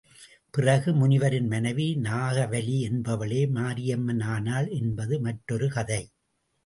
பிறகு 0.53 0.91
முனிவரின் 0.91 1.47
மனைவி 1.47 1.85
நாகாவலி 1.99 2.77
என்பவளே 2.89 3.41
மாரியம்மன் 3.49 4.23
ஆனாள் 4.29 4.69
என்பது 4.79 5.19
மற்றொரு 5.19 5.69
கதை. 5.69 6.01